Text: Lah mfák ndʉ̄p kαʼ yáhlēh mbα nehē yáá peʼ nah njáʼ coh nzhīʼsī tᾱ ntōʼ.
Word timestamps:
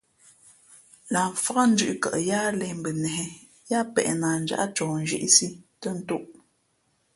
Lah 1.11 1.27
mfák 1.31 1.57
ndʉ̄p 1.71 1.95
kαʼ 2.03 2.15
yáhlēh 2.29 2.73
mbα 2.79 2.91
nehē 3.03 3.25
yáá 3.69 3.83
peʼ 3.93 4.09
nah 4.21 4.35
njáʼ 4.43 4.63
coh 4.75 4.93
nzhīʼsī 5.03 5.47
tᾱ 5.81 5.89
ntōʼ. 5.99 6.23